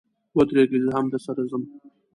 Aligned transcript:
و 0.35 0.39
درېږئ، 0.49 0.79
زه 0.85 0.91
هم 0.97 1.05
درسره 1.11 1.43
ځم. 1.49 1.63